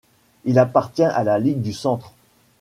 [0.45, 2.13] Il appartient à la ligue du Centre.